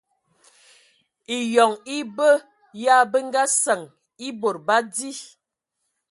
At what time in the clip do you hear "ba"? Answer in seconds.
4.67-4.77